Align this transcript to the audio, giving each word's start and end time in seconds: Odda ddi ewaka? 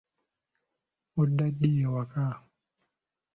Odda 1.21 1.47
ddi 1.53 1.69
ewaka? 1.85 2.25